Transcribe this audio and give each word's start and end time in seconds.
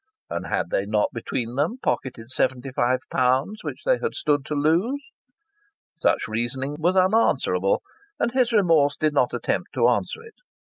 And 0.31 0.47
had 0.47 0.71
they 0.71 0.87
not 0.87 1.09
between 1.13 1.53
them 1.57 1.77
pocketed 1.77 2.31
seventy 2.31 2.71
five 2.71 3.01
pounds 3.11 3.63
which 3.63 3.83
they 3.83 3.99
had 3.99 4.15
stood 4.15 4.43
to 4.45 4.55
lose? 4.55 4.99
Such 5.95 6.27
reasoning 6.27 6.77
was 6.79 6.95
unanswerable, 6.95 7.83
and 8.19 8.31
his 8.31 8.51
remorse 8.51 8.97
did 8.97 9.13
not 9.13 9.31
attempt 9.31 9.73
to 9.75 9.87
answer 9.89 10.23
it. 10.23 10.33